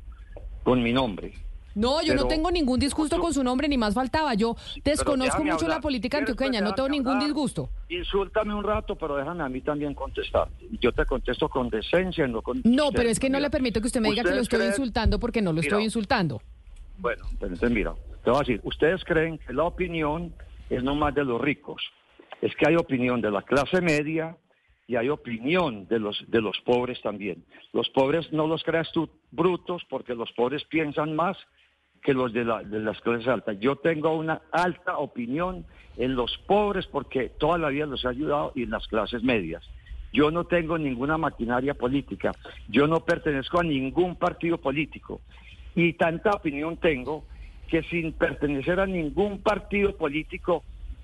[0.64, 1.34] con mi nombre.
[1.74, 4.34] No, yo no tengo ningún disgusto con su nombre, ni más faltaba.
[4.34, 7.70] Yo desconozco mucho la política antioqueña, no tengo ningún disgusto.
[7.90, 10.48] Insúltame un rato, pero déjame a mí también contestar.
[10.82, 12.62] Yo te contesto con decencia, no con...
[12.64, 15.20] No, pero es que no le permito que usted me diga que lo estoy insultando
[15.20, 16.42] porque no lo estoy insultando.
[16.98, 20.34] Bueno, entonces mira, te voy a decir, ustedes creen que la opinión
[20.72, 21.84] es no más de los ricos.
[22.42, 24.36] Es que hay opinión de la clase media,
[24.88, 27.43] y hay opinión de los, de los pobres también.
[27.73, 31.38] Los pobres no los creas tú brutos porque los pobres piensan más
[32.02, 33.60] que los de, de las clases altas.
[33.60, 35.65] Yo tengo una alta opinión
[35.97, 39.63] en los pobres porque toda la vida los he ayudado y en las clases medias.
[40.13, 42.32] Yo no tengo ninguna maquinaria política,
[42.69, 45.19] yo no pertenezco a ningún partido político
[45.76, 47.26] y tanta opinión tengo
[47.67, 50.63] que sin pertenecer a ningún partido político,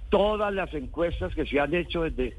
[0.10, 2.38] todas las encuestas que se han hecho desde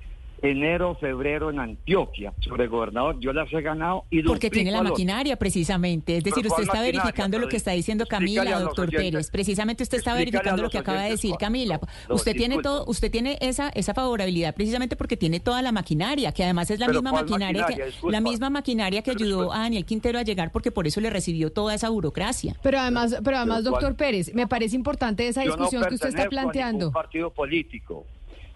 [0.51, 3.19] enero, febrero en Antioquia sobre gobernador.
[3.21, 6.17] Yo las he ganado y Porque tiene la maquinaria precisamente.
[6.17, 9.31] Es decir, usted está verificando lo que está diciendo Camila, doctor Pérez.
[9.31, 11.81] Precisamente usted está verificando lo que acaba de decir Camila.
[12.09, 16.45] usted tiene todo, usted tiene esa esa favorabilidad precisamente porque tiene toda la maquinaria, que
[16.45, 20.23] además es la misma maquinaria, que la misma maquinaria que ayudó a Daniel Quintero a
[20.23, 22.57] llegar porque por eso le recibió toda esa burocracia.
[22.63, 26.93] Pero además, pero además, doctor Pérez, me parece importante esa discusión que usted está planteando.
[26.93, 28.07] partido político.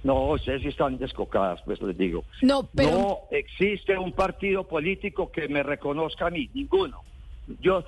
[0.05, 2.25] No, ustedes están descocadas, pues les digo.
[2.43, 2.91] No, pero...
[2.91, 7.03] No existe un partido político que me reconozca a mí, ninguno.
[7.61, 7.83] Yo,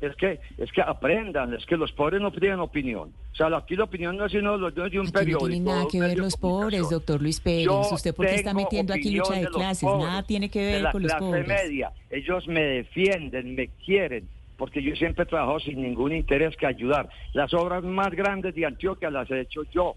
[0.00, 3.12] es que es que aprendan, es que los pobres no tienen opinión.
[3.32, 5.40] O sea, aquí la opinión no es sino de un periódico.
[5.40, 7.68] No tiene nada que ver los pobres, doctor Luis Pérez.
[7.90, 11.46] Usted porque está metiendo aquí lucha de, clases, nada tiene que ver con los pobres.
[11.46, 16.66] media, ellos me defienden, me quieren, porque yo siempre he trabajado sin ningún interés que
[16.66, 17.08] ayudar.
[17.32, 19.96] Las obras más grandes de Antioquia las he hecho yo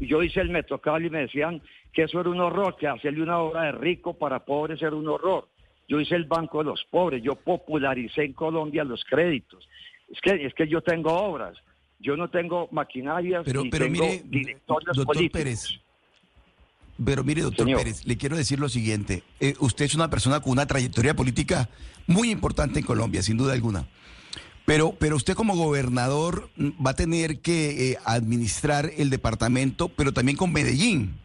[0.00, 3.38] yo hice el Metro y me decían que eso era un horror, que hacerle una
[3.38, 5.48] obra de rico para pobres era un horror.
[5.88, 9.66] Yo hice el Banco de los Pobres, yo popularicé en Colombia los créditos.
[10.10, 11.56] Es que, es que yo tengo obras,
[11.98, 15.80] yo no tengo maquinarias pero, ni pero tengo mire, doctor Pérez,
[17.02, 19.22] pero mire, doctor Pérez, le quiero decir lo siguiente.
[19.40, 21.68] Eh, usted es una persona con una trayectoria política
[22.06, 23.86] muy importante en Colombia, sin duda alguna.
[24.68, 30.36] Pero, pero usted como gobernador va a tener que eh, administrar el departamento, pero también
[30.36, 31.16] con Medellín.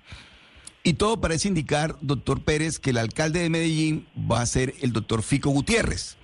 [0.81, 4.93] Y todo parece indicar, doctor Pérez, que el alcalde de Medellín va a ser el
[4.93, 6.15] doctor Fico Gutiérrez.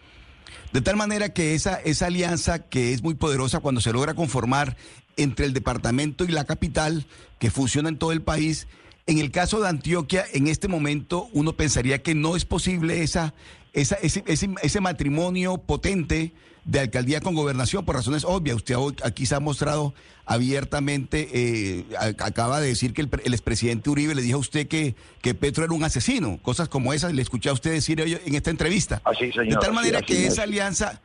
[0.71, 4.77] De tal manera que esa, esa alianza que es muy poderosa cuando se logra conformar
[5.17, 7.05] entre el departamento y la capital,
[7.37, 8.65] que funciona en todo el país,
[9.07, 13.33] En el caso de Antioquia, en este momento uno pensaría que no es posible esa,
[13.73, 16.31] esa, ese, ese matrimonio potente
[16.69, 18.57] de alcaldía con gobernación por razones obvias.
[18.57, 19.93] Usted hoy aquí se ha mostrado
[20.25, 21.85] abiertamente, eh,
[22.19, 25.33] acaba de decir que el, pre- el expresidente Uribe le dijo a usted que, que
[25.33, 28.51] Petro era un asesino, cosas como esas, le escuché a usted decir hoy en esta
[28.51, 29.01] entrevista.
[29.03, 30.33] Así, señor, de tal manera así que es.
[30.33, 31.01] esa alianza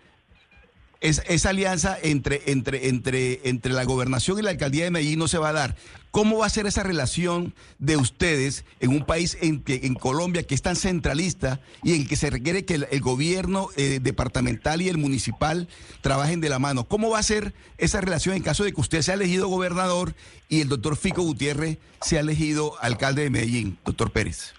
[1.00, 5.28] es- esa alianza entre, entre, entre, entre la gobernación y la alcaldía de Medellín no
[5.28, 5.76] se va a dar.
[6.10, 10.44] ¿Cómo va a ser esa relación de ustedes en un país en, que, en Colombia
[10.44, 14.88] que es tan centralista y en que se requiere que el, gobierno eh, departamental y
[14.88, 15.66] el municipal
[16.02, 16.84] trabajen de la mano?
[16.84, 20.14] ¿Cómo va a ser esa relación en caso de que usted sea elegido gobernador
[20.48, 24.54] y el doctor Fico Gutiérrez sea elegido alcalde de Medellín, doctor Pérez?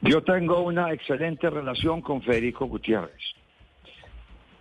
[0.00, 3.20] Yo tengo una excelente relación con Federico Gutiérrez.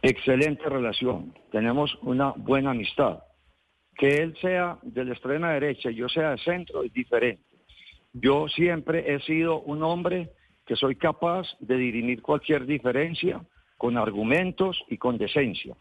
[0.08, 1.34] Excelente relación.
[1.52, 3.24] Tenemos una buena amistad.
[3.98, 7.44] Que él sea de la extrema derecha y yo sea de centro es diferente.
[8.14, 10.30] Yo siempre he sido un hombre
[10.64, 13.42] que soy capaz de dirimir cualquier diferencia
[13.78, 15.76] con argumentos y con decencia.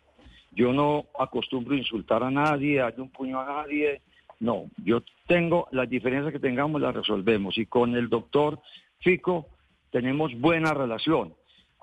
[0.53, 4.01] Yo no acostumbro a insultar a nadie, darle un puño a nadie.
[4.41, 7.59] No, yo tengo las diferencias que tengamos, las resolvemos.
[7.59, 8.59] Y con el doctor
[9.01, 9.49] Fico
[9.91, 11.35] tenemos buena relación.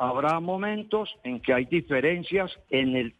[0.02, 3.14] Habrá momentos en que hay diferencias en,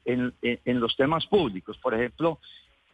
[0.66, 1.78] los temas públicos.
[1.78, 2.40] Por ejemplo,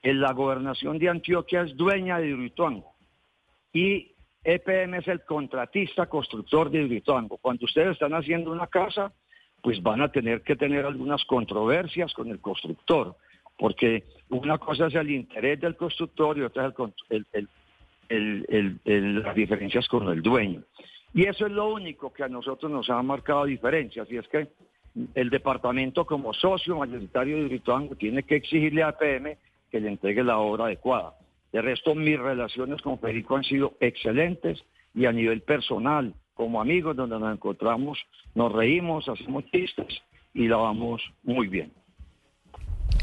[0.03, 2.91] en la gobernación de Antioquia es dueña de Hidroituango
[3.71, 4.11] y
[4.43, 7.37] EPM es el contratista constructor de Hidroituango.
[7.37, 9.13] Cuando ustedes están haciendo una casa,
[9.63, 13.15] pues van a tener que tener algunas controversias con el constructor,
[13.57, 16.73] porque una cosa es el interés del constructor y otra es
[17.31, 17.55] el-
[18.49, 20.61] el- el- las diferencias con el dueño.
[21.13, 24.47] Y eso es lo único que a nosotros nos ha marcado diferencias, y es que
[25.15, 29.37] el departamento como socio mayoritario de Hidroituango tiene que exigirle a EPM
[29.71, 31.13] que le entregue la obra adecuada.
[31.51, 36.95] De resto, mis relaciones con Federico han sido excelentes y a nivel personal, como amigos,
[36.95, 37.99] donde nos encontramos,
[38.35, 40.01] nos reímos, hacemos chistes
[40.33, 41.71] y la vamos muy bien.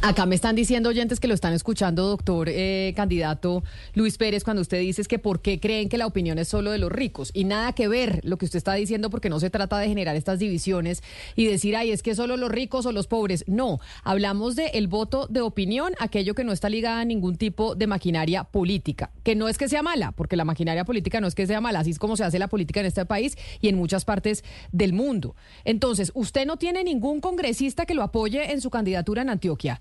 [0.06, 3.64] Acá me están diciendo oyentes que lo están escuchando, doctor eh, candidato
[3.94, 6.76] Luis Pérez, cuando usted dice que por qué creen que la opinión es solo de
[6.76, 7.30] los ricos.
[7.32, 10.14] Y nada que ver lo que usted está diciendo, porque no se trata de generar
[10.14, 11.02] estas divisiones
[11.36, 13.44] y decir, ay, es que solo los ricos o los pobres.
[13.46, 17.74] No, hablamos de el voto de opinión, aquello que no está ligado a ningún tipo
[17.74, 19.10] de maquinaria política.
[19.22, 21.78] Que no es que sea mala, porque la maquinaria política no es que sea mala,
[21.78, 24.92] así es como se hace la política en este país y en muchas partes del
[24.92, 25.34] mundo.
[25.64, 29.80] Entonces, usted no tiene ningún congresista que lo apoye en su candidatura en Antioquia.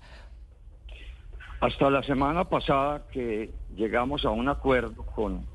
[1.64, 5.46] Hasta la semana pasada que llegamos a un acuerdo con,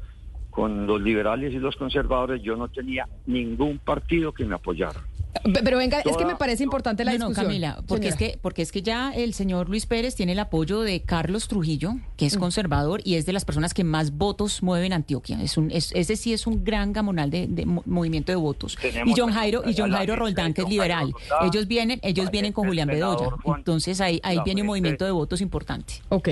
[0.49, 4.99] con los liberales y los conservadores, yo no tenía ningún partido que me apoyara.
[5.43, 7.45] Pe- Pero venga, es que me parece importante la No, no, discusión.
[7.47, 10.81] Camila, porque es que porque es que ya el señor Luis Pérez tiene el apoyo
[10.81, 12.27] de Carlos Trujillo, que Mm.
[12.27, 15.39] es conservador y es de las personas que más votos mueven en Antioquia.
[15.41, 18.75] Es un es, ese sí es un gran gamonal de, de mo- movimiento de votos.
[18.81, 21.13] Tenemos y John Jairo y John Jairo Roldán, que es liberal.
[21.43, 23.27] Ellos vienen ellos vienen con Julián Bedoya.
[23.55, 25.93] Entonces ahí ahí viene un movimiento de votos importante.
[26.09, 26.29] Ok.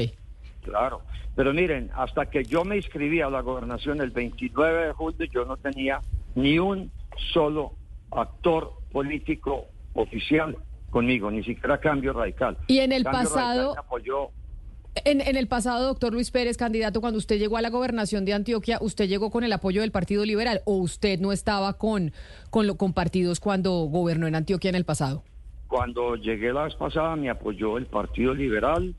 [0.64, 1.02] Claro.
[1.36, 5.46] Pero miren, hasta que yo me inscribí a la gobernación el 29 de julio, yo
[5.46, 6.02] no tenía
[6.34, 6.90] ni un
[7.32, 7.74] solo
[8.12, 10.58] actor político oficial
[10.90, 12.58] conmigo, ni siquiera Cambio Radical.
[12.68, 14.30] Y en el Cambio pasado- apoyó
[15.06, 18.34] En, en el pasado, doctor Luis Pérez, candidato, cuando usted llegó a la gobernación de
[18.34, 22.12] Antioquia, ¿usted llegó con el apoyo del Partido Liberal o usted no estaba con,
[22.50, 25.24] con, lo, con partidos cuando gobernó en Antioquia en el pasado?
[25.68, 28.96] Cuando llegué la vez pasada me apoyó el Partido Liberal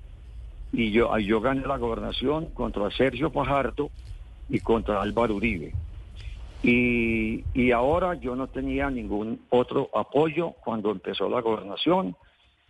[0.73, 3.91] y yo, yo gané la gobernación contra Sergio Fajardo
[4.49, 5.73] y contra Álvaro Uribe.
[6.63, 12.17] Y, y ahora yo no tenía ningún otro apoyo cuando empezó la gobernación.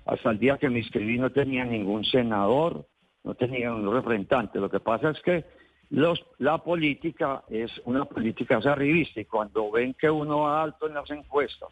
[0.04, 2.86] Hasta el día que me inscribí no tenía ningún senador,
[3.24, 4.58] no tenía ningún representante.
[4.58, 5.44] Lo que pasa es que
[5.90, 10.94] los, la política es una política arribista y cuando ven que uno va alto en
[10.94, 11.70] las encuestas,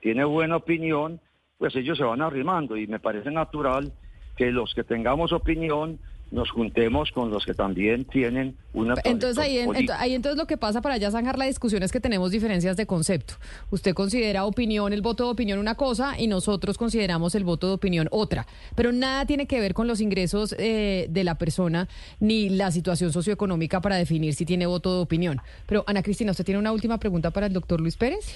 [0.00, 1.20] tiene buena opinión,
[1.58, 3.92] pues ellos se van arrimando y me parece natural
[4.36, 5.98] que los que tengamos opinión
[6.30, 10.46] nos juntemos con los que también tienen una Entonces ahí, en- ento- ahí entonces lo
[10.46, 13.34] que pasa para ya zanjar la discusión es que tenemos diferencias de concepto.
[13.70, 17.74] Usted considera opinión, el voto de opinión una cosa y nosotros consideramos el voto de
[17.74, 18.46] opinión otra.
[18.74, 23.12] Pero nada tiene que ver con los ingresos eh, de la persona ni la situación
[23.12, 25.40] socioeconómica para definir si tiene voto de opinión.
[25.66, 28.26] Pero Ana Cristina, ¿usted tiene una última pregunta para el doctor Luis Pérez?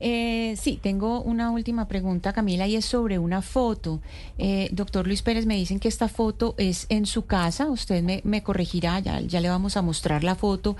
[0.00, 4.00] Eh, sí, tengo una última pregunta, Camila, y es sobre una foto.
[4.38, 7.66] Eh, doctor Luis Pérez, me dicen que esta foto es en su casa.
[7.66, 10.76] Usted me, corregirá, ya, ya, le vamos a mostrar la foto.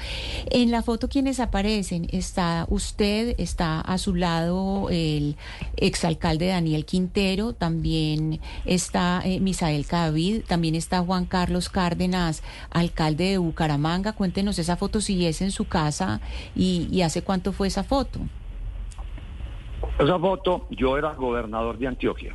[0.51, 2.09] En la foto, ¿quiénes aparecen?
[2.13, 5.37] Está usted, está a su lado el
[5.77, 13.39] exalcalde Daniel Quintero, también está eh, Misael Cadavid, también está Juan Carlos Cárdenas, alcalde de
[13.39, 14.13] Bucaramanga.
[14.13, 16.21] Cuéntenos esa foto si es en su casa
[16.55, 18.21] y, y hace cuánto fue esa foto.
[19.99, 22.33] Esa foto, yo era gobernador de Antioquia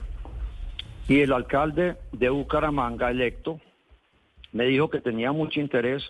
[1.07, 3.61] y el alcalde de Bucaramanga electo
[4.51, 6.03] me dijo que tenía mucho interés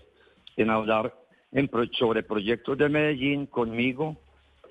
[0.57, 1.13] en hablar
[1.91, 4.17] sobre proyectos de Medellín conmigo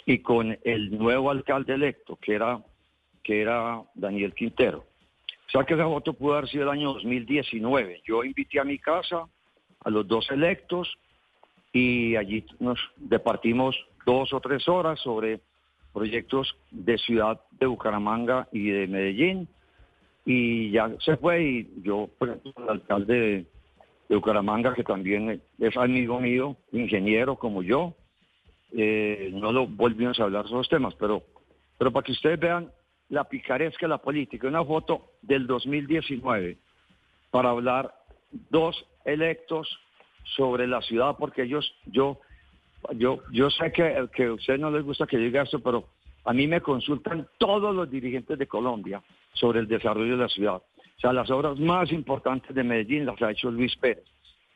[0.06, 2.60] y con el nuevo alcalde electo, que era,
[3.22, 4.78] que era Daniel Quintero.
[5.46, 8.02] O sea que esa foto pudo haber sido el año 2019.
[8.04, 9.24] Yo invité a mi casa
[9.84, 10.92] a los dos electos
[11.72, 15.40] y allí nos departimos dos o tres horas sobre
[15.92, 19.48] proyectos de ciudad de Bucaramanga y de Medellín.
[20.24, 23.46] Y ya se fue y yo, por el alcalde
[24.08, 27.94] de, Bucaramanga, que también es amigo mío, ingeniero como yo,
[28.76, 31.22] eh, no lo volvimos a hablar sobre los temas, pero,
[31.78, 32.70] pero para que ustedes vean
[33.08, 36.58] la picaresca de la política, una foto del 2019
[37.30, 37.94] para hablar
[38.50, 39.68] dos electos
[40.36, 42.20] sobre la ciudad, porque ellos, yo
[42.94, 45.88] yo, yo sé que, que a usted no les gusta que diga eso, pero
[46.24, 49.02] a mí me consultan todos los dirigentes de Colombia
[49.32, 50.56] sobre el desarrollo de la ciudad.
[50.56, 54.04] O sea, las obras más importantes de Medellín las ha hecho Luis Pérez.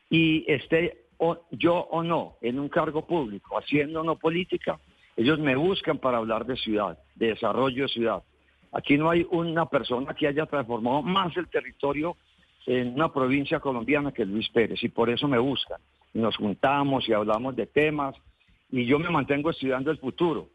[0.09, 1.07] Y esté
[1.51, 4.79] yo o no en un cargo público, haciendo no política,
[5.15, 8.23] ellos me buscan para hablar de ciudad, de desarrollo de ciudad.
[8.71, 12.15] Aquí no hay una persona que haya transformado más el territorio
[12.65, 15.81] en una provincia colombiana que Luis Pérez, y por eso me buscan
[16.17, 18.15] nos juntamos y hablamos de temas
[18.71, 20.49] y yo me mantengo estudiando el futuro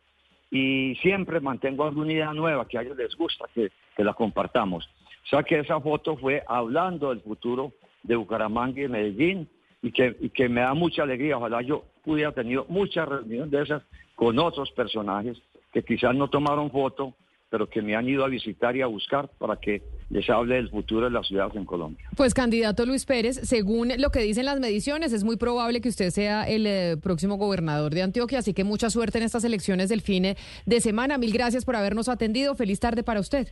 [0.51, 4.85] y siempre mantengo alguna idea nueva que a ellos les gusta que, la compartamos.
[5.25, 9.49] O sea que esa foto fue hablando del futuro de Bucaramanga y Medellín
[9.81, 11.39] y que, y que me da mucha alegría.
[11.39, 13.83] Ojalá yo pudiera tenido muchas reuniones de esas
[14.15, 15.41] con otros personajes
[15.73, 17.15] que quizás no tomaron foto,
[17.53, 20.71] pero que me han ido a visitar y a buscar para que les hable del
[20.71, 22.09] futuro de las ciudades en Colombia.
[22.17, 26.09] Pues candidato Luis Pérez, según lo que dicen las mediciones, es muy probable que usted
[26.09, 30.01] sea el eh, próximo gobernador de Antioquia, así que mucha suerte en estas elecciones del
[30.01, 30.35] fin
[30.65, 31.19] de semana.
[31.19, 32.55] Mil gracias por habernos atendido.
[32.55, 33.49] Feliz tarde para usted.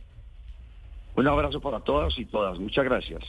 [1.15, 2.57] Un abrazo para todas y todas.
[2.57, 3.21] Muchas gracias.